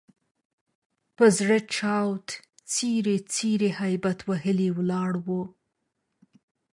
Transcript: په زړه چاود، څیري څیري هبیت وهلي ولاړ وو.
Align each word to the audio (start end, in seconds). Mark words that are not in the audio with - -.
په 1.17 1.25
زړه 1.37 1.57
چاود، 1.75 2.27
څیري 2.71 3.17
څیري 3.33 3.69
هبیت 3.79 4.19
وهلي 4.29 4.69
ولاړ 4.77 5.11
وو. 5.25 5.43